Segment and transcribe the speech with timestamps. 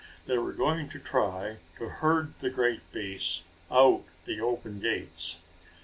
[0.25, 5.37] They were going to try to herd the great beasts out the open gates.